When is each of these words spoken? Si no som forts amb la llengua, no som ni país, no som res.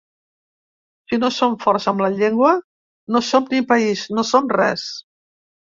Si 1.11 1.19
no 1.23 1.29
som 1.35 1.57
forts 1.65 1.87
amb 1.93 2.03
la 2.05 2.11
llengua, 2.15 2.55
no 3.17 3.25
som 3.31 3.49
ni 3.53 3.63
país, 3.75 4.09
no 4.19 4.29
som 4.33 4.55
res. 4.61 4.93